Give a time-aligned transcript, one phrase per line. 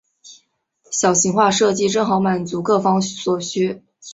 [0.89, 3.83] 小型化设计正好满足各方所需。